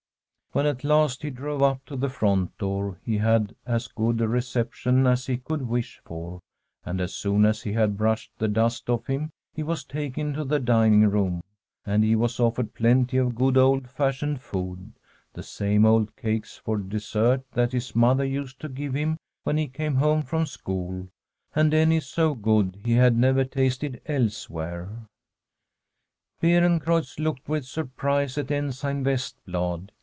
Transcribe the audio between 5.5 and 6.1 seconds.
wish